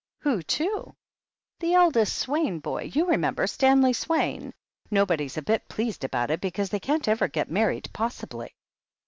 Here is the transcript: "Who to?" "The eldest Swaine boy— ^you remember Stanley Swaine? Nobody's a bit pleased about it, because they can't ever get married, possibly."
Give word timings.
"Who 0.21 0.41
to?" 0.41 0.95
"The 1.59 1.75
eldest 1.75 2.15
Swaine 2.17 2.57
boy— 2.57 2.89
^you 2.89 3.07
remember 3.07 3.45
Stanley 3.45 3.93
Swaine? 3.93 4.51
Nobody's 4.89 5.37
a 5.37 5.43
bit 5.43 5.69
pleased 5.69 6.03
about 6.03 6.31
it, 6.31 6.41
because 6.41 6.71
they 6.71 6.79
can't 6.79 7.07
ever 7.07 7.27
get 7.27 7.51
married, 7.51 7.87
possibly." 7.93 8.55